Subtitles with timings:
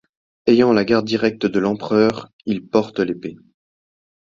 [0.47, 3.37] Ayant la garde directe de l'empereur, il porte l'épée.